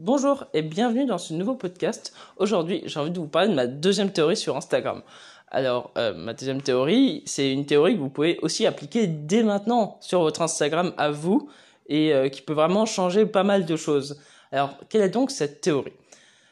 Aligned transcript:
Bonjour 0.00 0.44
et 0.54 0.62
bienvenue 0.62 1.06
dans 1.06 1.18
ce 1.18 1.34
nouveau 1.34 1.56
podcast. 1.56 2.12
Aujourd'hui, 2.36 2.84
j'ai 2.86 3.00
envie 3.00 3.10
de 3.10 3.18
vous 3.18 3.26
parler 3.26 3.48
de 3.48 3.54
ma 3.54 3.66
deuxième 3.66 4.12
théorie 4.12 4.36
sur 4.36 4.56
Instagram. 4.56 5.02
Alors, 5.48 5.90
euh, 5.98 6.14
ma 6.14 6.34
deuxième 6.34 6.62
théorie, 6.62 7.24
c'est 7.26 7.50
une 7.50 7.66
théorie 7.66 7.96
que 7.96 7.98
vous 7.98 8.08
pouvez 8.08 8.38
aussi 8.42 8.64
appliquer 8.64 9.08
dès 9.08 9.42
maintenant 9.42 9.98
sur 10.00 10.20
votre 10.20 10.40
Instagram 10.40 10.94
à 10.98 11.10
vous 11.10 11.50
et 11.88 12.14
euh, 12.14 12.28
qui 12.28 12.42
peut 12.42 12.52
vraiment 12.52 12.86
changer 12.86 13.26
pas 13.26 13.42
mal 13.42 13.66
de 13.66 13.74
choses. 13.74 14.20
Alors, 14.52 14.78
quelle 14.88 15.02
est 15.02 15.08
donc 15.08 15.32
cette 15.32 15.62
théorie? 15.62 15.94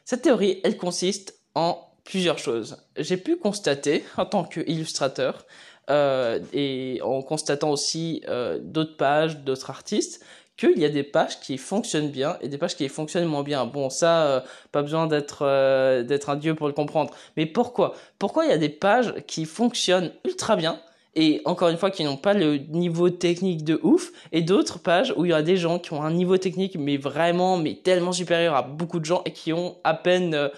Cette 0.04 0.22
théorie, 0.22 0.60
elle 0.64 0.76
consiste 0.76 1.38
en 1.54 1.78
plusieurs 2.02 2.40
choses. 2.40 2.78
J'ai 2.96 3.16
pu 3.16 3.36
constater 3.36 4.02
en 4.16 4.26
tant 4.26 4.42
qu'illustrateur 4.42 5.46
euh, 5.88 6.40
et 6.52 6.98
en 7.04 7.22
constatant 7.22 7.70
aussi 7.70 8.24
d'autres 8.60 8.96
pages, 8.96 9.38
d'autres 9.44 9.70
artistes, 9.70 10.20
qu'il 10.56 10.78
y 10.78 10.84
a 10.84 10.88
des 10.88 11.02
pages 11.02 11.40
qui 11.40 11.58
fonctionnent 11.58 12.10
bien 12.10 12.38
et 12.40 12.48
des 12.48 12.58
pages 12.58 12.76
qui 12.76 12.88
fonctionnent 12.88 13.26
moins 13.26 13.42
bien. 13.42 13.66
Bon, 13.66 13.90
ça, 13.90 14.26
euh, 14.26 14.40
pas 14.72 14.82
besoin 14.82 15.06
d'être 15.06 15.40
euh, 15.42 16.02
d'être 16.02 16.30
un 16.30 16.36
dieu 16.36 16.54
pour 16.54 16.66
le 16.66 16.72
comprendre. 16.72 17.12
Mais 17.36 17.46
pourquoi? 17.46 17.94
Pourquoi 18.18 18.44
il 18.46 18.50
y 18.50 18.54
a 18.54 18.58
des 18.58 18.68
pages 18.68 19.14
qui 19.26 19.44
fonctionnent 19.44 20.12
ultra 20.24 20.56
bien 20.56 20.80
et 21.14 21.40
encore 21.46 21.68
une 21.68 21.78
fois 21.78 21.90
qui 21.90 22.04
n'ont 22.04 22.16
pas 22.16 22.34
le 22.34 22.58
niveau 22.58 23.08
technique 23.10 23.64
de 23.64 23.80
ouf 23.82 24.12
et 24.32 24.42
d'autres 24.42 24.78
pages 24.78 25.14
où 25.16 25.24
il 25.24 25.30
y 25.30 25.34
a 25.34 25.42
des 25.42 25.56
gens 25.56 25.78
qui 25.78 25.92
ont 25.94 26.02
un 26.02 26.10
niveau 26.10 26.36
technique 26.36 26.76
mais 26.78 26.98
vraiment 26.98 27.56
mais 27.56 27.74
tellement 27.74 28.12
supérieur 28.12 28.54
à 28.54 28.62
beaucoup 28.62 28.98
de 28.98 29.06
gens 29.06 29.22
et 29.24 29.32
qui 29.32 29.52
ont 29.52 29.76
à 29.84 29.94
peine 29.94 30.34
euh, 30.34 30.48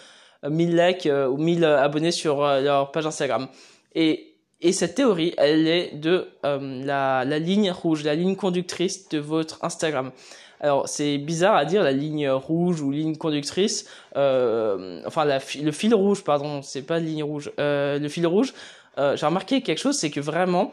1000 0.48 0.76
likes 0.76 1.06
euh, 1.06 1.28
ou 1.28 1.36
1000 1.36 1.64
abonnés 1.64 2.12
sur 2.12 2.40
leur 2.40 2.92
page 2.92 3.06
Instagram. 3.06 3.48
Et 3.94 4.37
et 4.60 4.72
cette 4.72 4.96
théorie, 4.96 5.34
elle 5.38 5.68
est 5.68 5.94
de 5.94 6.28
euh, 6.44 6.84
la, 6.84 7.24
la, 7.24 7.38
ligne 7.38 7.70
rouge, 7.70 8.02
la 8.04 8.14
ligne 8.14 8.34
conductrice 8.34 9.08
de 9.08 9.18
votre 9.18 9.64
Instagram. 9.64 10.10
Alors 10.60 10.88
c'est 10.88 11.18
bizarre 11.18 11.54
à 11.54 11.64
dire 11.64 11.82
la 11.82 11.92
ligne 11.92 12.28
rouge 12.28 12.80
ou 12.80 12.90
ligne 12.90 13.16
conductrice, 13.16 13.88
euh, 14.16 15.00
enfin 15.06 15.24
la, 15.24 15.38
le 15.62 15.70
fil 15.70 15.94
rouge, 15.94 16.24
pardon, 16.24 16.62
c'est 16.62 16.82
pas 16.82 16.98
ligne 16.98 17.22
rouge, 17.22 17.52
euh, 17.60 17.98
le 17.98 18.08
fil 18.08 18.26
rouge. 18.26 18.52
Euh, 18.98 19.16
j'ai 19.16 19.26
remarqué 19.26 19.62
quelque 19.62 19.78
chose, 19.78 19.96
c'est 19.96 20.10
que 20.10 20.18
vraiment, 20.18 20.72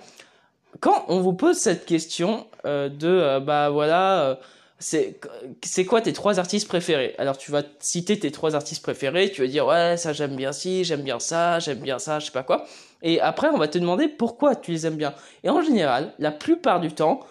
quand 0.80 1.06
on 1.08 1.20
vous 1.20 1.34
pose 1.34 1.58
cette 1.58 1.86
question 1.86 2.48
euh, 2.66 2.90
de, 2.90 3.40
bah 3.40 3.70
voilà 3.70 4.40
c'est 4.78 5.86
quoi 5.86 6.02
tes 6.02 6.14
trois 6.14 6.40
artistes 6.40 6.68
préférés? 6.68 7.16
Alors 7.18 7.38
tu 7.38 7.52
vas 7.52 7.64
citer 7.80 8.20
tes 8.20 8.32
trois 8.32 8.56
artistes 8.56 8.84
préférés, 8.84 9.32
tu 9.32 9.42
vas 9.42 9.48
dire 9.48 9.66
ouais 9.66 9.96
ça 9.98 10.12
j'aime 10.12 10.36
bien 10.36 10.52
ci, 10.52 10.84
j'aime 10.84 11.02
bien 11.02 11.20
ça, 11.20 11.60
j'aime 11.60 11.80
bien 11.80 11.98
ça, 11.98 12.20
je 12.20 12.26
sais 12.26 12.32
pas 12.32 12.44
quoi. 12.44 12.66
Et 13.02 13.22
après 13.22 13.48
on 13.48 13.58
va 13.58 13.68
te 13.68 13.78
demander 13.78 14.08
pourquoi 14.08 14.56
tu 14.56 14.72
les 14.72 14.86
aimes 14.86 14.98
bien. 14.98 15.14
Et 15.44 15.50
en 15.50 15.62
général, 15.62 16.14
la 16.20 16.32
plupart 16.32 16.82
du 16.82 16.92
temps, 16.92 17.22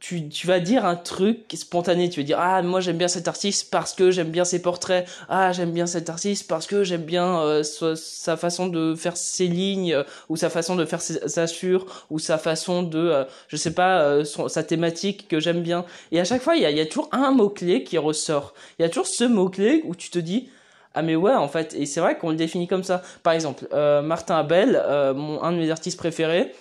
tu, 0.00 0.30
tu 0.30 0.46
vas 0.46 0.60
dire 0.60 0.86
un 0.86 0.96
truc 0.96 1.44
spontané, 1.54 2.08
tu 2.08 2.20
vas 2.20 2.26
dire 2.26 2.38
ah 2.40 2.62
moi 2.62 2.80
j'aime 2.80 2.96
bien 2.96 3.06
cet 3.06 3.28
artiste 3.28 3.70
parce 3.70 3.92
que 3.92 4.10
j'aime 4.10 4.30
bien 4.30 4.46
ses 4.46 4.62
portraits, 4.62 5.06
ah 5.28 5.52
j'aime 5.52 5.72
bien 5.72 5.86
cet 5.86 6.08
artiste 6.08 6.48
parce 6.48 6.66
que 6.66 6.84
j'aime 6.84 7.02
bien 7.02 7.40
euh, 7.42 7.62
sa, 7.62 8.36
façon 8.38 8.68
de 8.68 8.94
faire 8.94 9.18
ses 9.18 9.46
lignes 9.46 9.92
euh, 9.92 10.04
ou 10.30 10.36
sa 10.36 10.48
façon 10.48 10.74
de 10.74 10.86
faire 10.86 11.02
ses 11.02 11.38
assures 11.38 12.06
ou 12.08 12.18
sa 12.18 12.38
façon 12.38 12.82
de 12.82 12.98
euh, 12.98 13.24
je 13.48 13.56
sais 13.56 13.74
pas 13.74 14.00
euh, 14.00 14.24
sa 14.24 14.62
thématique 14.62 15.28
que 15.28 15.38
j'aime 15.38 15.62
bien. 15.62 15.84
Et 16.12 16.20
à 16.20 16.24
chaque 16.24 16.42
fois 16.42 16.56
il 16.56 16.62
y 16.62 16.66
a, 16.66 16.70
y 16.70 16.80
a 16.80 16.86
toujours 16.86 17.10
un 17.12 17.30
mot 17.32 17.50
clé 17.50 17.84
qui 17.84 17.98
ressort. 17.98 18.54
Il 18.78 18.82
y 18.82 18.84
a 18.86 18.88
toujours 18.88 19.06
ce 19.06 19.24
mot 19.24 19.50
clé 19.50 19.82
où 19.84 19.94
tu 19.94 20.08
te 20.08 20.18
dis 20.18 20.48
ah 20.94 21.02
mais 21.02 21.14
ouais 21.14 21.34
en 21.34 21.48
fait 21.48 21.74
et 21.74 21.84
c'est 21.84 22.00
vrai 22.00 22.16
qu'on 22.16 22.30
le 22.30 22.36
définit 22.36 22.68
comme 22.68 22.84
ça. 22.84 23.02
Par 23.22 23.34
exemple 23.34 23.68
Martin 24.02 24.36
Abel, 24.36 24.82
mon 25.14 25.42
un 25.42 25.52
de 25.52 25.58
mes 25.58 25.70
artistes 25.70 25.98
préférés 25.98 26.52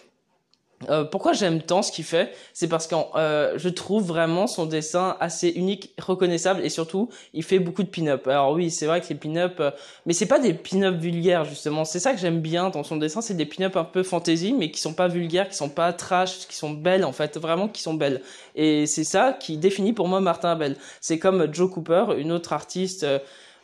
euh, 0.87 1.03
pourquoi 1.03 1.33
j'aime 1.33 1.61
tant 1.61 1.81
ce 1.81 1.91
qu'il 1.91 2.05
fait? 2.05 2.33
C'est 2.53 2.69
parce 2.69 2.87
que 2.87 2.95
euh, 3.15 3.53
je 3.57 3.67
trouve 3.67 4.05
vraiment 4.05 4.47
son 4.47 4.65
dessin 4.65 5.17
assez 5.19 5.49
unique, 5.49 5.93
reconnaissable 5.99 6.61
et 6.63 6.69
surtout 6.69 7.09
il 7.33 7.43
fait 7.43 7.59
beaucoup 7.59 7.83
de 7.83 7.89
pin-up. 7.89 8.27
Alors 8.27 8.53
oui, 8.53 8.71
c'est 8.71 8.85
vrai 8.85 9.01
que 9.01 9.07
les 9.09 9.15
pin-up, 9.15 9.57
euh, 9.59 9.71
mais 10.05 10.13
c'est 10.13 10.25
pas 10.25 10.39
des 10.39 10.53
pin-up 10.53 10.95
vulgaires 10.95 11.43
justement. 11.43 11.83
C'est 11.83 11.99
ça 11.99 12.13
que 12.13 12.19
j'aime 12.19 12.39
bien 12.39 12.69
dans 12.69 12.83
son 12.83 12.95
dessin, 12.95 13.21
c'est 13.21 13.33
des 13.33 13.45
pin-up 13.45 13.75
un 13.75 13.83
peu 13.83 14.03
fantasy, 14.03 14.53
mais 14.53 14.71
qui 14.71 14.79
sont 14.79 14.93
pas 14.93 15.09
vulgaires, 15.09 15.49
qui 15.49 15.55
sont 15.55 15.69
pas 15.69 15.91
trash, 15.91 16.47
qui 16.47 16.55
sont 16.55 16.71
belles 16.71 17.03
en 17.03 17.11
fait, 17.11 17.37
vraiment 17.37 17.67
qui 17.67 17.81
sont 17.81 17.93
belles. 17.93 18.21
Et 18.55 18.85
c'est 18.85 19.03
ça 19.03 19.33
qui 19.33 19.57
définit 19.57 19.91
pour 19.91 20.07
moi 20.07 20.21
Martin 20.21 20.51
Abel. 20.51 20.77
C'est 21.01 21.19
comme 21.19 21.53
Joe 21.53 21.69
Cooper, 21.69 22.05
une 22.17 22.31
autre 22.31 22.53
artiste. 22.53 23.05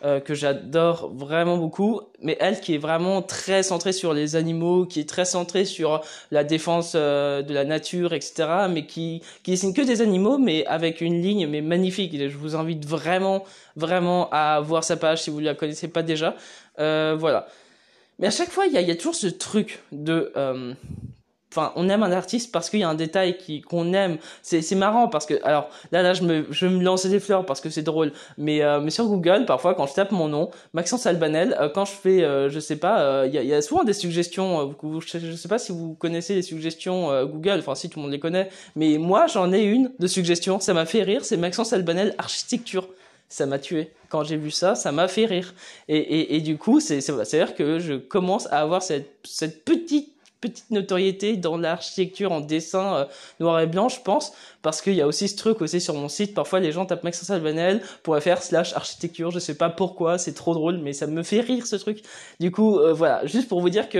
Euh, 0.05 0.19
que 0.19 0.35
j'adore 0.35 1.11
vraiment 1.15 1.57
beaucoup, 1.57 1.99
mais 2.21 2.37
elle 2.39 2.59
qui 2.59 2.75
est 2.75 2.77
vraiment 2.77 3.23
très 3.23 3.63
centrée 3.63 3.91
sur 3.91 4.13
les 4.13 4.35
animaux, 4.35 4.85
qui 4.85 4.99
est 4.99 5.09
très 5.09 5.25
centrée 5.25 5.65
sur 5.65 6.01
la 6.29 6.43
défense 6.43 6.93
euh, 6.93 7.41
de 7.41 7.51
la 7.55 7.65
nature, 7.65 8.13
etc., 8.13 8.67
mais 8.69 8.85
qui, 8.85 9.23
qui 9.41 9.49
dessine 9.49 9.73
que 9.73 9.81
des 9.81 10.03
animaux, 10.03 10.37
mais 10.37 10.63
avec 10.67 11.01
une 11.01 11.23
ligne 11.23 11.47
mais 11.47 11.61
magnifique. 11.61 12.15
Je 12.15 12.37
vous 12.37 12.55
invite 12.55 12.85
vraiment, 12.85 13.45
vraiment 13.77 14.29
à 14.31 14.59
voir 14.59 14.83
sa 14.83 14.95
page 14.95 15.23
si 15.23 15.31
vous 15.31 15.39
ne 15.39 15.45
la 15.45 15.55
connaissez 15.55 15.87
pas 15.87 16.03
déjà. 16.03 16.35
Euh, 16.77 17.15
voilà. 17.17 17.47
Mais 18.19 18.27
à 18.27 18.31
chaque 18.31 18.51
fois, 18.51 18.67
il 18.67 18.73
y 18.73 18.91
a, 18.91 18.95
toujours 18.95 19.15
ce 19.15 19.25
truc 19.25 19.79
de 19.91 20.31
enfin 21.55 21.71
on 21.75 21.89
aime 21.89 22.03
un 22.03 22.11
artiste 22.11 22.51
parce 22.51 22.69
qu'il 22.69 22.79
y 22.79 22.83
a 22.83 22.89
un 22.89 22.95
détail 22.95 23.37
qu'on 23.67 23.93
aime. 23.93 24.17
C'est 24.41 24.75
marrant 24.75 25.07
parce 25.07 25.25
que 25.25 25.35
alors 25.43 25.69
là 25.91 26.01
là 26.01 26.13
je 26.13 26.23
me 26.23 26.45
je 26.49 26.67
me 26.67 26.83
lancer 26.83 27.09
des 27.09 27.19
fleurs 27.19 27.45
parce 27.45 27.61
que 27.61 27.69
c'est 27.69 27.83
drôle. 27.83 28.11
Mais 28.37 28.61
euh, 28.61 28.79
mais 28.81 28.91
sur 28.91 29.05
Google 29.05 29.45
parfois 29.45 29.75
quand 29.75 29.87
je 29.87 29.93
tape 29.93 30.11
mon 30.11 30.27
nom 30.27 30.49
Maxence 30.73 31.05
Albanel 31.05 31.55
euh, 31.59 31.69
quand 31.69 31.85
je 31.85 31.93
fais 31.93 32.23
euh, 32.23 32.49
je 32.49 32.59
sais 32.59 32.75
pas 32.77 33.25
il 33.25 33.33
y 33.33 33.37
a, 33.37 33.43
y, 33.43 33.53
a, 33.53 33.61
souvent 33.61 33.83
des 33.83 33.93
suggestions 33.93 34.75
je, 35.05 35.19
je 35.19 35.35
sais 35.35 35.47
pas 35.47 35.59
si 35.59 35.71
vous 35.71 35.93
connaissez 35.93 36.35
les 36.35 36.41
suggestions 36.41 37.25
Google. 37.25 37.59
Enfin 37.59 37.75
si 37.75 37.89
tout 37.89 37.99
le 37.99 38.03
monde 38.03 38.11
les 38.11 38.19
connaît. 38.19 38.49
Mais 38.75 38.97
moi 38.97 39.27
j'en 39.27 39.51
ai 39.53 39.63
une 39.63 39.91
de 39.99 40.07
suggestions 40.07 40.59
ça 40.59 40.73
m'a 40.73 40.85
fait 40.85 41.03
rire. 41.03 41.23
C'est 41.23 41.37
Maxence 41.37 41.73
Albanel 41.73 42.15
architecture. 42.17 42.87
Ça 43.27 43.47
m'a 43.47 43.57
tué. 43.57 43.91
Quand 44.09 44.23
j'ai 44.23 44.37
vu 44.37 44.51
ça, 44.51 44.75
ça 44.75 44.91
m'a 44.91 45.07
fait 45.07 45.25
rire. 45.25 45.55
Et, 45.87 46.39
du 46.41 46.57
coup, 46.57 46.79
c'est, 46.79 47.01
c'est, 47.01 47.55
que 47.55 47.79
je 47.79 47.95
commence 47.95 48.45
à 48.51 48.61
avoir 48.61 48.83
cette 48.83 49.65
petite 49.65 50.14
petite 50.49 50.71
notoriété 50.71 51.37
dans 51.37 51.57
l'architecture 51.57 52.31
en 52.31 52.41
dessin 52.41 52.95
euh, 52.95 53.05
noir 53.39 53.59
et 53.59 53.67
blanc, 53.67 53.89
je 53.89 53.99
pense, 54.01 54.33
parce 54.61 54.81
qu'il 54.81 54.93
y 54.93 55.01
a 55.01 55.07
aussi 55.07 55.27
ce 55.27 55.35
truc 55.35 55.61
aussi 55.61 55.81
sur 55.81 55.93
mon 55.93 56.09
site. 56.09 56.33
Parfois, 56.33 56.59
les 56.59 56.71
gens 56.71 56.85
tapent 56.85 57.03
Maxence 57.03 57.29
Albanel 57.29 57.81
pour 58.03 58.17
faire 58.19 58.41
slash 58.41 58.73
architecture. 58.73 59.31
Je 59.31 59.39
sais 59.39 59.55
pas 59.55 59.69
pourquoi, 59.69 60.17
c'est 60.17 60.33
trop 60.33 60.53
drôle, 60.53 60.77
mais 60.77 60.93
ça 60.93 61.07
me 61.07 61.23
fait 61.23 61.41
rire 61.41 61.65
ce 61.65 61.75
truc. 61.75 62.03
Du 62.39 62.51
coup, 62.51 62.79
euh, 62.79 62.93
voilà, 62.93 63.25
juste 63.25 63.47
pour 63.47 63.61
vous 63.61 63.69
dire 63.69 63.89
que 63.89 63.97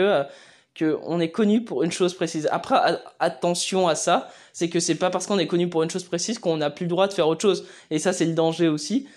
euh, 0.81 1.19
est 1.19 1.31
connu 1.31 1.63
pour 1.63 1.83
une 1.83 1.91
chose 1.91 2.13
précise. 2.13 2.47
Après, 2.51 2.77
attention 3.19 3.87
à 3.87 3.95
ça, 3.95 4.29
c'est 4.53 4.69
que 4.69 4.79
c'est 4.79 4.95
pas 4.95 5.09
parce 5.09 5.27
qu'on 5.27 5.39
est 5.39 5.47
connu 5.47 5.69
pour 5.69 5.83
une 5.83 5.89
chose 5.89 6.03
précise 6.03 6.39
qu'on 6.39 6.57
n'a 6.57 6.69
plus 6.69 6.85
le 6.85 6.89
droit 6.89 7.07
de 7.07 7.13
faire 7.13 7.27
autre 7.27 7.41
chose. 7.41 7.65
Et 7.91 7.99
ça, 7.99 8.13
c'est 8.13 8.25
le 8.25 8.33
danger 8.33 8.67
aussi 8.67 9.07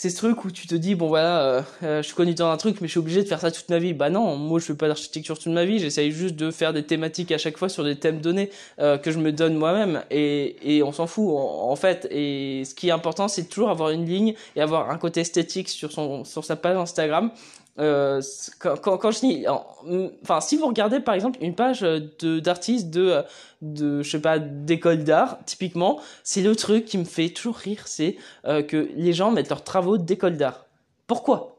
c'est 0.00 0.10
ce 0.10 0.16
truc 0.16 0.44
où 0.44 0.52
tu 0.52 0.68
te 0.68 0.76
dis 0.76 0.94
bon 0.94 1.08
voilà 1.08 1.42
euh, 1.42 1.62
euh, 1.82 2.02
je 2.02 2.06
suis 2.06 2.14
connu 2.14 2.32
dans 2.32 2.48
un 2.48 2.56
truc 2.56 2.80
mais 2.80 2.86
je 2.86 2.92
suis 2.92 3.00
obligé 3.00 3.24
de 3.24 3.26
faire 3.26 3.40
ça 3.40 3.50
toute 3.50 3.68
ma 3.68 3.80
vie. 3.80 3.94
Bah 3.94 4.10
non 4.10 4.36
moi 4.36 4.60
je 4.60 4.66
fais 4.66 4.74
pas 4.74 4.86
d'architecture 4.86 5.36
toute 5.36 5.52
ma 5.52 5.64
vie. 5.64 5.80
J'essaye 5.80 6.12
juste 6.12 6.36
de 6.36 6.52
faire 6.52 6.72
des 6.72 6.84
thématiques 6.84 7.32
à 7.32 7.38
chaque 7.38 7.58
fois 7.58 7.68
sur 7.68 7.82
des 7.82 7.96
thèmes 7.96 8.20
donnés 8.20 8.50
euh, 8.78 8.96
que 8.96 9.10
je 9.10 9.18
me 9.18 9.32
donne 9.32 9.56
moi-même. 9.56 10.04
Et, 10.12 10.76
et 10.76 10.84
on 10.84 10.92
s'en 10.92 11.08
fout 11.08 11.26
en, 11.28 11.74
fait. 11.74 12.06
Et 12.12 12.62
ce 12.64 12.76
qui 12.76 12.90
est 12.90 12.92
important 12.92 13.26
c'est 13.26 13.48
toujours 13.48 13.70
avoir 13.70 13.90
une 13.90 14.06
ligne 14.06 14.34
et 14.54 14.60
avoir 14.60 14.88
un 14.88 14.98
côté 14.98 15.22
esthétique 15.22 15.68
sur 15.68 15.90
son 15.90 16.22
sur 16.22 16.44
sa 16.44 16.54
page 16.54 16.76
Instagram 16.76 17.32
euh, 17.78 18.20
quand, 18.58 19.10
je 19.10 19.20
dis, 19.20 19.46
enfin, 20.22 20.40
si 20.40 20.56
vous 20.56 20.66
regardez 20.66 21.00
par 21.00 21.14
exemple 21.14 21.38
une 21.42 21.54
page 21.54 21.80
de 21.80 22.40
d'artistes 22.40 22.90
de, 22.90 23.22
de, 23.62 24.02
je 24.02 24.10
sais 24.10 24.20
pas, 24.20 24.38
d'école 24.38 25.04
d'art, 25.04 25.38
typiquement, 25.44 26.00
c'est 26.24 26.42
le 26.42 26.56
truc 26.56 26.84
qui 26.84 26.98
me 26.98 27.04
fait 27.04 27.30
toujours 27.30 27.56
rire, 27.56 27.82
c'est 27.86 28.16
euh, 28.46 28.62
que 28.62 28.88
les 28.94 29.12
gens 29.12 29.30
mettent 29.30 29.50
leurs 29.50 29.64
travaux 29.64 29.98
d'école 29.98 30.36
d'art. 30.36 30.66
Pourquoi? 31.06 31.57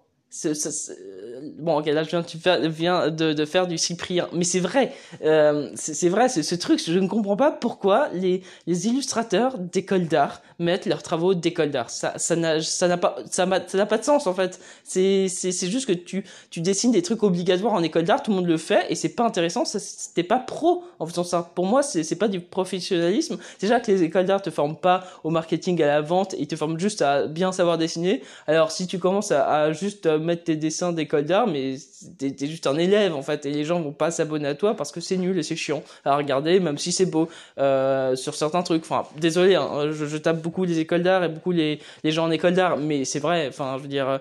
Bon, 1.57 1.79
ok, 1.79 1.88
là 1.88 2.03
je 2.03 2.09
viens, 2.09 2.23
tu 2.23 2.38
viens 2.69 3.09
de, 3.09 3.34
de 3.34 3.45
faire 3.45 3.67
du 3.67 3.78
Cyprien, 3.78 4.28
mais 4.31 4.44
c'est 4.44 4.59
vrai, 4.59 4.94
euh, 5.23 5.72
c'est, 5.75 6.09
vrai, 6.09 6.29
ce 6.29 6.56
truc, 6.56 6.81
je 6.85 7.00
ne 7.00 7.07
comprends 7.07 7.35
pas 7.35 7.51
pourquoi 7.51 8.09
les, 8.13 8.44
les 8.68 8.88
illustrateurs 8.88 9.57
d'école 9.57 10.07
d'art 10.07 10.41
mettent 10.59 10.85
leurs 10.85 11.01
travaux 11.01 11.34
d'école 11.34 11.72
d'art. 11.72 11.89
Ça, 11.89 12.13
ça 12.18 12.35
n'a, 12.35 12.62
ça 12.62 12.88
n'a 12.88 12.97
pas, 12.97 13.16
ça 13.31 13.45
n'a 13.45 13.85
pas 13.85 13.97
de 13.97 14.03
sens 14.03 14.27
en 14.27 14.33
fait. 14.33 14.59
C'est, 14.83 15.27
c'est, 15.30 15.68
juste 15.68 15.88
que 15.88 15.94
tu, 15.94 16.24
tu 16.50 16.62
dessines 16.62 16.92
des 16.92 17.01
trucs 17.01 17.24
obligatoires 17.24 17.74
en 17.74 17.81
école 17.81 18.04
d'art, 18.04 18.21
tout 18.21 18.31
le 18.31 18.38
monde 18.38 18.48
le 18.48 18.57
fait 18.57 18.86
et 18.89 18.95
c'est 18.95 19.09
pas 19.09 19.24
intéressant. 19.24 19.65
Ça, 19.65 19.80
c'était 19.80 20.24
pas 20.24 20.39
pro 20.39 20.83
en 21.00 21.07
faisant 21.07 21.24
ça. 21.24 21.51
Pour 21.56 21.65
moi, 21.65 21.81
c'est, 21.81 22.04
c'est 22.04 22.18
pas 22.18 22.27
du 22.27 22.39
professionnalisme. 22.42 23.38
Déjà 23.59 23.80
que 23.80 23.92
les 23.92 24.04
écoles 24.04 24.25
d'art 24.25 24.42
te 24.42 24.50
forment 24.50 24.77
pas 24.77 25.06
au 25.24 25.30
marketing, 25.30 25.81
à 25.81 25.88
la 25.88 26.01
vente, 26.01 26.36
ils 26.38 26.48
te 26.48 26.56
forment 26.56 26.80
juste 26.80 27.01
à 27.01 27.27
bien 27.27 27.51
savoir 27.51 27.77
dessiner. 27.77 28.21
Alors 28.45 28.71
si 28.71 28.86
tu 28.86 29.00
commences 29.00 29.31
à, 29.31 29.50
à 29.50 29.71
juste 29.71 30.07
mettre 30.19 30.44
tes 30.44 30.56
dessins 30.56 30.92
d'école 30.92 31.25
d'art, 31.25 31.48
mais 31.48 31.75
t'es, 32.18 32.31
t'es 32.31 32.48
juste 32.48 32.68
un 32.68 32.77
élève 32.77 33.16
en 33.16 33.21
fait, 33.21 33.45
et 33.45 33.51
les 33.51 33.63
gens 33.63 33.81
vont 33.81 33.92
pas 33.92 34.12
s'abonner 34.12 34.48
à 34.48 34.56
toi 34.56 34.75
parce 34.75 34.92
que 34.92 35.01
c'est 35.01 35.18
nul 35.18 35.38
et 35.38 35.44
c'est 35.44 35.56
chiant 35.56 35.83
à 36.06 36.16
regarder, 36.16 36.60
même 36.60 36.77
si 36.77 36.92
c'est 36.92 37.06
beau 37.06 37.30
euh, 37.57 38.16
sur 38.16 38.36
certains 38.36 38.63
trucs. 38.63 38.83
Enfin, 38.83 39.04
désolé, 39.18 39.56
hein, 39.56 39.92
je, 39.92 40.06
je, 40.06 40.18
tape 40.18 40.42
beaucoup 40.42 40.66
les 40.66 40.80
écoles 40.80 41.04
d'art 41.04 41.24
et 41.24 41.30
beaucoup 41.30 41.51
les, 41.51 41.80
les 42.04 42.12
gens 42.12 42.25
en 42.25 42.31
école 42.31 42.54
d'art, 42.54 42.77
mais 42.77 43.06
c'est 43.06 43.19
vrai. 43.19 43.48
Enfin, 43.50 43.75
je 43.77 43.83
veux 43.83 43.89
dire. 43.89 44.19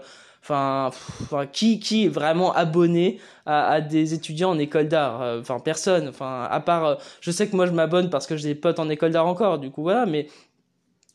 Enfin, 0.50 0.90
qui 1.52 1.78
qui 1.78 2.06
est 2.06 2.08
vraiment 2.08 2.54
abonné 2.54 3.18
à, 3.44 3.68
à 3.70 3.80
des 3.82 4.14
étudiants 4.14 4.50
en 4.50 4.58
école 4.58 4.88
d'art? 4.88 5.20
Enfin, 5.40 5.58
personne. 5.58 6.08
Enfin, 6.08 6.46
à 6.50 6.60
part, 6.60 6.98
je 7.20 7.30
sais 7.30 7.48
que 7.48 7.56
moi 7.56 7.66
je 7.66 7.72
m'abonne 7.72 8.08
parce 8.08 8.26
que 8.26 8.36
j'ai 8.36 8.48
des 8.48 8.54
potes 8.54 8.78
en 8.78 8.88
école 8.88 9.10
d'art 9.10 9.26
encore. 9.26 9.58
Du 9.58 9.70
coup, 9.70 9.82
voilà. 9.82 10.06
Mais 10.06 10.28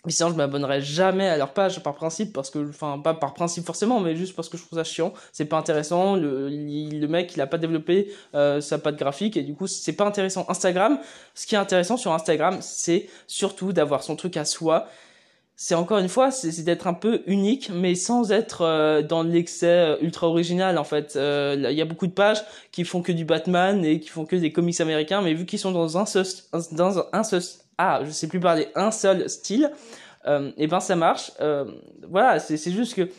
Mais 0.05 0.11
sinon, 0.11 0.29
je 0.29 0.35
m'abonnerai 0.35 0.81
jamais 0.81 1.29
à 1.29 1.37
leur 1.37 1.53
page 1.53 1.81
par 1.81 1.95
principe, 1.95 2.33
parce 2.33 2.49
que, 2.49 2.67
enfin, 2.69 2.99
pas 2.99 3.13
par 3.13 3.33
principe 3.33 3.65
forcément, 3.65 3.99
mais 4.01 4.15
juste 4.15 4.35
parce 4.35 4.49
que 4.49 4.57
je 4.57 4.63
trouve 4.65 4.77
ça 4.77 4.83
chiant. 4.83 5.13
C'est 5.31 5.45
pas 5.45 5.57
intéressant. 5.57 6.15
Le, 6.15 6.49
le 6.49 7.07
mec, 7.07 7.33
il 7.35 7.41
a 7.41 7.47
pas 7.47 7.57
développé 7.57 8.11
euh, 8.35 8.59
sa 8.59 8.77
patte 8.79 8.97
graphique 8.97 9.37
et 9.37 9.43
du 9.43 9.55
coup, 9.55 9.67
c'est 9.67 9.93
pas 9.93 10.05
intéressant. 10.05 10.45
Instagram, 10.49 10.99
ce 11.35 11.45
qui 11.47 11.55
est 11.55 11.57
intéressant 11.57 11.95
sur 11.97 12.11
Instagram, 12.13 12.57
c'est 12.61 13.07
surtout 13.27 13.71
d'avoir 13.71 14.03
son 14.03 14.15
truc 14.15 14.35
à 14.37 14.45
soi. 14.45 14.87
C'est 15.55 15.75
encore 15.75 15.99
une 15.99 16.09
fois, 16.09 16.31
c'est 16.31 16.63
d'être 16.63 16.87
un 16.87 16.95
peu 16.95 17.21
unique, 17.27 17.69
mais 17.73 17.93
sans 17.93 18.31
être 18.31 18.61
euh, 18.63 19.03
dans 19.03 19.21
l'excès 19.21 19.67
euh, 19.67 19.97
ultra 20.01 20.27
original 20.27 20.77
en 20.79 20.83
fait. 20.83 21.15
Euh, 21.15 21.55
il 21.69 21.77
y 21.77 21.81
a 21.81 21.85
beaucoup 21.85 22.07
de 22.07 22.11
pages 22.11 22.43
qui 22.71 22.83
font 22.83 23.01
que 23.03 23.11
du 23.11 23.23
Batman 23.23 23.85
et 23.85 23.99
qui 23.99 24.09
font 24.09 24.25
que 24.25 24.35
des 24.35 24.51
comics 24.51 24.81
américains, 24.81 25.21
mais 25.21 25.33
vu 25.35 25.45
qu'ils 25.45 25.59
sont 25.59 25.71
dans 25.71 25.97
un 25.97 26.05
seul, 26.05 26.25
dans 26.71 27.05
un 27.13 27.23
seul 27.23 27.41
ah, 27.77 28.01
je 28.03 28.11
sais 28.11 28.27
plus 28.27 28.39
parler 28.39 28.67
un 28.75 28.91
seul 28.91 29.29
style, 29.29 29.71
euh, 30.25 30.51
et 30.57 30.67
ben 30.67 30.79
ça 30.79 30.95
marche. 30.95 31.31
Euh, 31.41 31.65
voilà, 32.09 32.39
c'est 32.39 32.71
juste 32.71 32.95
que 32.95 33.09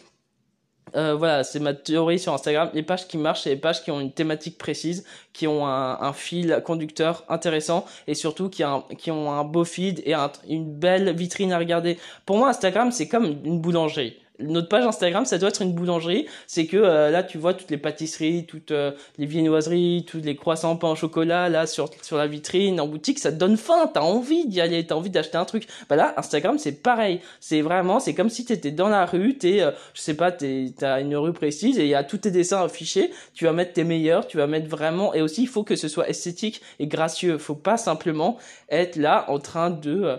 euh, 0.97 1.15
voilà, 1.15 1.43
c'est 1.43 1.59
ma 1.59 1.75
théorie 1.75 2.19
sur 2.19 2.33
Instagram. 2.33 2.71
Les 2.73 2.83
pages 2.83 3.09
qui 3.09 3.19
marchent, 3.19 3.43
c'est 3.43 3.51
les 3.51 3.57
pages 3.57 3.83
qui 3.83 3.91
ont 3.91 4.01
une 4.01 4.13
thématique 4.13 4.59
précise, 4.59 5.05
qui 5.33 5.49
ont 5.49 5.67
un, 5.67 6.01
un 6.01 6.13
fil 6.13 6.63
conducteur 6.65 7.25
intéressant 7.29 7.85
et 8.07 8.15
surtout 8.15 8.49
qui, 8.49 8.63
a 8.63 8.85
qui 8.99 9.11
ont 9.11 9.33
un 9.33 9.45
beau 9.45 9.65
feed 9.65 10.03
et 10.07 10.15
une 10.49 10.73
belle 10.73 11.15
vitrine 11.15 11.53
à 11.53 11.59
regarder. 11.59 11.99
Pour 12.27 12.37
moi, 12.37 12.51
Instagram, 12.51 12.93
c'est 12.93 13.09
comme 13.09 13.25
une 13.25 13.61
boulangerie 13.61 14.17
notre 14.41 14.69
page 14.69 14.85
Instagram, 14.85 15.25
ça 15.25 15.39
doit 15.39 15.51
être 15.51 15.63
une 15.63 15.73
boulangerie. 15.73 16.27
C'est 16.47 16.67
que 16.67 16.77
euh, 16.77 17.11
là, 17.11 17.23
tu 17.23 17.39
vois 17.39 17.55
toutes 17.55 17.71
les 17.71 17.79
pâtisseries, 17.79 18.47
toutes 18.47 18.73
euh, 18.73 18.93
les 19.17 19.27
viennoiseries, 19.27 20.05
tous 20.09 20.19
les 20.19 20.35
croissants 20.35 20.77
pain 20.77 20.91
au 20.91 20.97
chocolat 20.97 21.49
là 21.49 21.67
sur 21.67 21.89
sur 22.03 22.17
la 22.17 22.27
vitrine 22.27 22.81
en 22.81 22.89
boutique, 22.89 23.19
ça 23.19 23.31
te 23.31 23.37
donne 23.37 23.57
faim. 23.57 23.91
T'as 23.93 24.01
envie 24.01 24.47
d'y 24.47 24.61
aller, 24.61 24.85
t'as 24.87 24.97
envie 24.97 25.11
d'acheter 25.11 25.37
un 25.37 25.45
truc. 25.45 25.69
Bah 25.89 25.97
là, 25.97 26.15
Instagram, 26.17 26.59
c'est 26.59 26.83
pareil. 26.83 27.21
C'est 27.41 27.61
vraiment, 27.63 28.01
c'est 28.01 28.15
comme 28.15 28.31
si 28.31 28.45
t'étais 28.45 28.73
dans 28.73 28.89
la 28.89 29.07
rue, 29.07 29.39
t'es, 29.39 29.61
euh, 29.61 29.71
je 29.95 30.01
sais 30.01 30.15
pas, 30.15 30.33
t'as 30.33 31.01
une 31.01 31.17
rue 31.17 31.33
précise 31.33 31.79
et 31.79 31.85
il 31.85 31.91
y 31.91 31.95
a 31.95 32.03
tous 32.03 32.19
tes 32.19 32.31
dessins 32.31 32.63
affichés. 32.65 33.13
Tu 33.35 33.45
vas 33.45 33.53
mettre 33.53 33.75
tes 33.75 33.85
meilleurs, 33.85 34.27
tu 34.27 34.37
vas 34.37 34.47
mettre 34.47 34.69
vraiment. 34.69 35.15
Et 35.15 35.23
aussi, 35.23 35.43
il 35.43 35.49
faut 35.49 35.63
que 35.63 35.77
ce 35.77 35.89
soit 35.89 36.09
esthétique 36.09 36.61
et 36.81 36.87
gracieux. 36.89 37.39
Faut 37.39 37.55
pas 37.55 37.77
simplement 37.77 38.39
être 38.69 38.97
là 38.97 39.27
en 39.29 39.39
train 39.39 39.71
de 39.71 40.19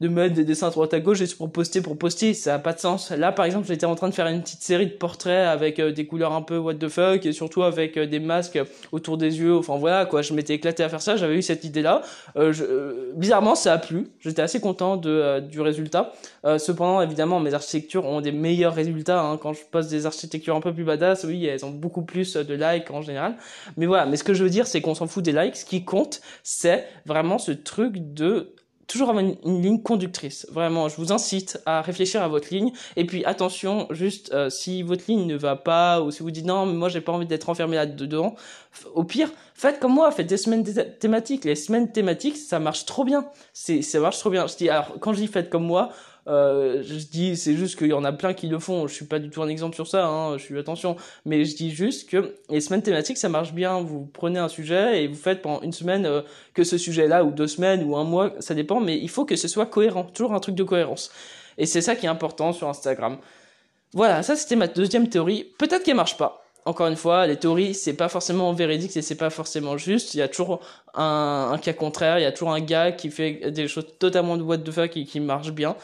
de 0.00 0.08
mettre 0.08 0.34
des 0.34 0.44
dessins 0.44 0.68
à 0.68 0.70
droite 0.70 0.94
à 0.94 1.00
gauche 1.00 1.18
juste 1.18 1.36
pour 1.36 1.50
poster 1.50 1.80
pour 1.80 1.96
poster, 1.96 2.34
ça 2.34 2.54
a 2.54 2.58
pas 2.58 2.72
de 2.72 2.80
sens. 2.80 3.10
Là, 3.10 3.32
par 3.32 3.44
exemple, 3.44 3.66
j'étais 3.66 3.86
en 3.86 3.94
train 3.94 4.08
de 4.08 4.14
faire 4.14 4.26
une 4.26 4.42
petite 4.42 4.62
série 4.62 4.86
de 4.86 4.92
portraits 4.92 5.46
avec 5.46 5.78
euh, 5.78 5.92
des 5.92 6.06
couleurs 6.06 6.32
un 6.32 6.42
peu 6.42 6.58
what 6.58 6.74
the 6.74 6.88
fuck 6.88 7.24
et 7.26 7.32
surtout 7.32 7.62
avec 7.62 7.96
euh, 7.96 8.06
des 8.06 8.20
masques 8.20 8.58
autour 8.92 9.16
des 9.16 9.38
yeux. 9.38 9.56
Enfin 9.56 9.76
voilà, 9.76 10.06
quoi, 10.06 10.22
je 10.22 10.34
m'étais 10.34 10.54
éclaté 10.54 10.82
à 10.82 10.88
faire 10.88 11.02
ça. 11.02 11.16
J'avais 11.16 11.36
eu 11.36 11.42
cette 11.42 11.64
idée-là. 11.64 12.02
Euh, 12.36 12.52
je, 12.52 13.12
bizarrement, 13.14 13.54
ça 13.54 13.72
a 13.72 13.78
plu. 13.78 14.08
J'étais 14.20 14.42
assez 14.42 14.60
content 14.60 14.96
de 14.96 15.40
du 15.40 15.60
résultat. 15.60 16.12
cependant, 16.58 17.00
évidemment, 17.00 17.40
mes 17.40 17.54
architectures 17.54 18.04
ont 18.04 18.20
des 18.20 18.32
meilleurs 18.32 18.74
résultats. 18.74 19.20
Hein. 19.20 19.36
Quand 19.36 19.52
je 19.52 19.60
poste 19.70 19.90
des 19.90 20.06
architectures 20.06 20.56
un 20.56 20.60
peu 20.60 20.72
plus 20.72 20.84
badass, 20.84 21.24
oui, 21.24 21.46
elles 21.46 21.64
ont 21.64 21.70
beaucoup 21.70 22.02
plus 22.02 22.36
de 22.36 22.54
likes 22.54 22.90
en 22.90 23.02
général. 23.02 23.36
Mais 23.76 23.86
voilà. 23.86 24.06
Mais 24.06 24.16
ce 24.16 24.24
que 24.24 24.34
je 24.34 24.42
veux 24.42 24.50
dire, 24.50 24.66
c'est 24.66 24.80
qu'on 24.80 24.94
s'en 24.94 25.06
fout 25.06 25.24
des 25.24 25.32
likes. 25.32 25.56
Ce 25.56 25.64
qui 25.64 25.84
compte, 25.84 26.20
c'est 26.42 26.86
vraiment 27.06 27.38
ce 27.38 27.52
truc 27.52 28.14
de 28.14 28.54
toujours 28.86 29.10
avoir 29.10 29.24
une, 29.24 29.62
ligne 29.62 29.82
conductrice. 29.82 30.46
Vraiment, 30.50 30.88
je 30.88 30.96
vous 30.96 31.12
incite 31.12 31.60
à 31.66 31.82
réfléchir 31.82 32.22
à 32.22 32.28
votre 32.28 32.52
ligne. 32.52 32.72
Et 32.96 33.04
puis 33.04 33.24
attention, 33.24 33.86
juste 33.90 34.32
euh, 34.32 34.50
si 34.50 34.82
votre 34.82 35.04
ligne 35.08 35.26
ne 35.26 35.36
va 35.36 35.56
pas 35.56 36.00
ou 36.00 36.10
si 36.10 36.22
vous 36.22 36.30
dites 36.30 36.44
non, 36.44 36.66
mais 36.66 36.74
moi 36.74 36.88
j'ai 36.88 37.00
pas 37.00 37.12
envie 37.12 37.26
d'être 37.26 37.48
enfermé 37.48 37.76
là-dedans, 37.76 38.34
au 38.94 39.04
pire, 39.04 39.30
faites 39.54 39.80
comme 39.80 39.92
moi, 39.92 40.10
faites 40.10 40.26
des 40.26 40.36
semaines 40.36 40.64
thématiques. 40.98 41.44
Les 41.44 41.54
semaines 41.54 41.90
thématiques, 41.92 42.36
ça 42.36 42.58
marche 42.58 42.84
trop 42.86 43.04
bien. 43.04 43.26
C'est 43.52 43.82
ça 43.82 44.00
marche 44.00 44.18
trop 44.18 44.30
bien. 44.30 44.46
Je 44.46 44.56
dis 44.56 44.68
alors 44.68 44.94
quand 45.00 45.12
je 45.12 45.24
dis 45.24 45.30
comme 45.50 45.64
moi, 45.64 45.90
euh, 46.26 46.82
je 46.82 46.94
dis, 46.94 47.36
c'est 47.36 47.54
juste 47.54 47.76
qu'il 47.76 47.88
y 47.88 47.92
en 47.92 48.04
a 48.04 48.12
plein 48.12 48.32
qui 48.34 48.46
le 48.46 48.58
font. 48.58 48.86
Je 48.86 48.94
suis 48.94 49.04
pas 49.04 49.18
du 49.18 49.30
tout 49.30 49.42
un 49.42 49.48
exemple 49.48 49.74
sur 49.74 49.86
ça. 49.86 50.06
Hein, 50.06 50.38
je 50.38 50.44
suis 50.44 50.58
attention, 50.58 50.96
mais 51.24 51.44
je 51.44 51.54
dis 51.56 51.70
juste 51.70 52.08
que 52.08 52.34
les 52.48 52.60
semaines 52.60 52.82
thématiques, 52.82 53.18
ça 53.18 53.28
marche 53.28 53.52
bien. 53.52 53.80
Vous 53.80 54.06
prenez 54.06 54.38
un 54.38 54.48
sujet 54.48 55.02
et 55.02 55.08
vous 55.08 55.16
faites 55.16 55.42
pendant 55.42 55.60
une 55.62 55.72
semaine 55.72 56.06
euh, 56.06 56.22
que 56.54 56.64
ce 56.64 56.78
sujet-là, 56.78 57.24
ou 57.24 57.30
deux 57.30 57.46
semaines, 57.46 57.84
ou 57.84 57.96
un 57.96 58.04
mois, 58.04 58.32
ça 58.40 58.54
dépend. 58.54 58.80
Mais 58.80 58.98
il 58.98 59.10
faut 59.10 59.24
que 59.24 59.36
ce 59.36 59.48
soit 59.48 59.66
cohérent. 59.66 60.04
Toujours 60.04 60.32
un 60.32 60.40
truc 60.40 60.54
de 60.54 60.64
cohérence. 60.64 61.10
Et 61.58 61.66
c'est 61.66 61.80
ça 61.82 61.94
qui 61.96 62.06
est 62.06 62.08
important 62.10 62.52
sur 62.52 62.68
Instagram. 62.68 63.18
Voilà, 63.92 64.22
ça 64.22 64.34
c'était 64.36 64.56
ma 64.56 64.66
deuxième 64.66 65.08
théorie. 65.08 65.52
Peut-être 65.58 65.84
qu'elle 65.84 65.96
marche 65.96 66.16
pas 66.16 66.40
encore 66.66 66.86
une 66.86 66.96
fois, 66.96 67.26
les 67.26 67.36
théories, 67.36 67.74
c'est 67.74 67.92
pas 67.92 68.08
forcément 68.08 68.52
véridique 68.54 68.96
et 68.96 69.02
c'est 69.02 69.16
pas 69.16 69.28
forcément 69.28 69.76
juste. 69.76 70.14
Il 70.14 70.18
y 70.18 70.22
a 70.22 70.28
toujours 70.28 70.60
un, 70.94 71.50
un, 71.52 71.58
cas 71.58 71.74
contraire, 71.74 72.18
il 72.18 72.22
y 72.22 72.24
a 72.24 72.32
toujours 72.32 72.52
un 72.52 72.60
gars 72.60 72.92
qui 72.92 73.10
fait 73.10 73.50
des 73.50 73.68
choses 73.68 73.86
totalement 73.98 74.38
de 74.38 74.42
what 74.42 74.58
the 74.58 74.70
fuck 74.70 74.96
et 74.96 75.04
qui 75.04 75.20
marche 75.20 75.50
bien. 75.50 75.76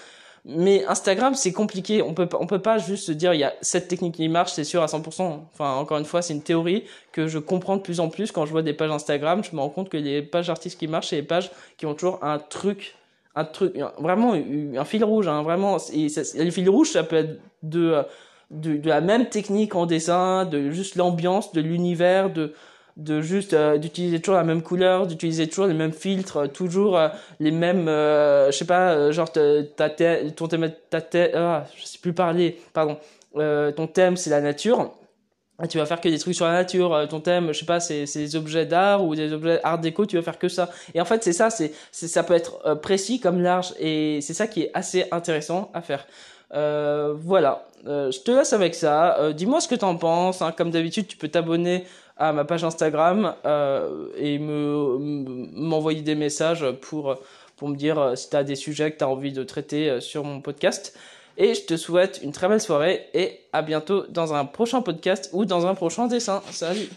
Mais 0.45 0.85
Instagram, 0.87 1.35
c'est 1.35 1.53
compliqué. 1.53 2.03
On 2.03 2.15
peut, 2.15 2.29
on 2.39 2.47
peut 2.47 2.61
pas 2.61 2.79
juste 2.79 3.07
se 3.07 3.13
dire, 3.13 3.35
il 3.35 3.41
y 3.41 3.45
a 3.45 3.53
cette 3.61 3.89
technique 3.89 4.15
qui 4.15 4.29
marche, 4.29 4.53
c'est 4.53 4.65
sûr 4.65 4.83
à 4.83 4.87
100%. 4.87 5.41
Enfin, 5.53 5.75
encore 5.75 5.99
une 5.99 6.05
fois, 6.05 6.23
c'est 6.23 6.33
une 6.33 6.43
théorie 6.43 6.85
que 7.13 7.27
je 7.27 7.39
comprends 7.39 7.77
de 7.77 7.83
plus 7.83 8.01
en 8.01 8.09
plus 8.09 8.33
quand 8.33 8.47
je 8.47 8.51
vois 8.51 8.63
des 8.63 8.73
pages 8.73 8.91
Instagram. 8.91 9.45
Je 9.45 9.55
me 9.55 9.61
rends 9.61 9.69
compte 9.69 9.91
que 9.91 9.99
les 9.99 10.23
pages 10.23 10.49
artistes 10.49 10.79
qui 10.79 10.89
marchent, 10.89 11.09
c'est 11.09 11.17
les 11.17 11.23
pages 11.23 11.51
qui 11.77 11.87
ont 11.87 11.95
toujours 11.95 12.25
un 12.25 12.39
truc, 12.39 12.97
un 13.35 13.45
truc, 13.45 13.75
vraiment 13.99 14.33
un 14.33 14.85
fil 14.85 15.05
rouge, 15.05 15.29
hein, 15.29 15.43
vraiment. 15.43 15.77
Et 15.93 16.09
le 16.37 16.51
fil 16.51 16.69
rouge, 16.71 16.91
ça 16.91 17.05
peut 17.05 17.17
être 17.17 17.41
de, 17.63 18.03
de 18.51 18.89
la 18.89 19.03
même 19.03 19.29
technique 19.29 19.75
en 19.75 19.85
dessin, 19.85 20.47
de 20.47 20.71
juste 20.71 20.97
l'ambiance, 20.97 21.53
de 21.53 21.61
l'univers, 21.61 22.33
de, 22.33 22.55
de 23.01 23.21
juste 23.23 23.55
euh, 23.55 23.79
d'utiliser 23.79 24.21
toujours 24.21 24.37
la 24.37 24.45
même 24.45 24.63
couleur, 24.63 25.07
d'utiliser 25.07 25.49
toujours 25.49 25.67
les 25.67 25.75
mêmes 25.75 25.93
filtres, 25.93 26.37
euh, 26.37 26.47
toujours 26.47 26.99
euh, 26.99 27.09
les 27.41 27.51
mêmes, 27.51 27.87
je 27.87 28.51
sais 28.53 28.67
pas, 28.67 29.11
genre 29.11 29.31
ta 29.33 29.91
tête, 29.91 30.35
ton 30.37 30.49
thème, 30.49 30.71
ta 30.91 31.01
tête, 31.01 31.33
ah, 31.35 31.65
je 31.77 31.85
sais 31.85 31.99
plus 31.99 32.13
parler, 32.13 32.59
pardon, 32.73 32.99
ton 33.35 33.87
thème 33.87 34.17
c'est 34.17 34.31
la 34.31 34.41
nature. 34.41 34.93
tu 35.69 35.79
vas 35.79 35.87
faire 35.87 36.01
que 36.01 36.09
des 36.09 36.19
trucs 36.19 36.35
sur 36.35 36.47
la 36.47 36.53
nature. 36.53 37.07
Ton 37.09 37.21
thème, 37.21 37.53
je 37.53 37.61
sais 37.61 37.67
pas, 37.67 37.81
c'est 37.81 38.05
des 38.05 38.37
objets 38.37 38.67
d'art 38.67 39.05
ou 39.05 39.15
des 39.15 39.33
objets 39.33 39.61
art 39.63 39.79
déco. 39.79 40.07
Tu 40.07 40.17
vas 40.17 40.23
faire 40.23 40.39
que 40.39 40.49
ça. 40.49 40.71
Et 40.95 41.01
en 41.01 41.05
fait, 41.05 41.23
c'est 41.23 41.33
ça. 41.33 41.49
C'est 41.51 41.73
ça 41.93 42.23
peut 42.23 42.35
être 42.35 42.81
précis 42.81 43.21
comme 43.21 43.41
large. 43.41 43.73
Et 43.79 44.21
c'est 44.21 44.35
ça 44.35 44.47
qui 44.47 44.63
est 44.63 44.71
assez 44.75 45.05
intéressant 45.13 45.71
à 45.75 45.81
faire. 45.83 46.07
Voilà. 46.53 47.65
je 47.85 48.23
te 48.23 48.31
laisse 48.31 48.53
avec 48.53 48.75
ça. 48.75 49.33
Dis-moi 49.33 49.61
ce 49.61 49.69
que 49.69 49.75
t'en 49.75 49.97
penses. 49.97 50.43
Hein. 50.43 50.53
Comme 50.53 50.71
d'habitude, 50.71 51.07
tu 51.07 51.17
peux 51.17 51.29
t'abonner 51.29 51.85
à 52.21 52.33
ma 52.33 52.45
page 52.45 52.63
Instagram 52.63 53.35
euh, 53.47 54.09
et 54.17 54.39
me 54.39 54.99
m'envoyer 55.55 56.03
des 56.03 56.15
messages 56.15 56.71
pour 56.83 57.17
pour 57.57 57.69
me 57.69 57.77
dire 57.77 57.99
euh, 57.99 58.15
si 58.15 58.31
tu 58.31 58.37
as 58.37 58.45
des 58.45 58.57
sujets 58.57 58.93
que 58.93 58.99
tu 58.99 59.05
as 59.05 59.09
envie 59.09 59.33
de 59.33 59.43
traiter 59.43 59.91
euh, 59.91 60.01
sur 60.01 60.23
mon 60.23 60.41
podcast. 60.41 60.97
Et 61.39 61.55
je 61.55 61.63
te 61.63 61.77
souhaite 61.77 62.21
une 62.23 62.33
très 62.33 62.49
belle 62.49 62.61
soirée 62.61 63.07
et 63.15 63.41
à 63.53 63.63
bientôt 63.63 64.05
dans 64.09 64.35
un 64.35 64.45
prochain 64.45 64.83
podcast 64.83 65.31
ou 65.33 65.47
dans 65.47 65.67
un 65.67 65.75
prochain 65.75 66.07
dessin. 66.07 66.43
Salut 66.51 66.91